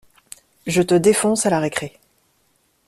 Je 0.65 0.81
te 0.81 0.95
défonce 0.95 1.45
à 1.45 1.51
la 1.51 1.59
récré. 1.59 1.99